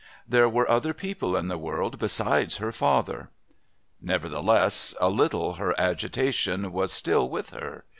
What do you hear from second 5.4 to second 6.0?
her